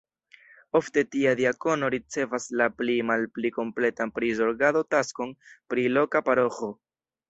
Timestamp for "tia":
1.15-1.33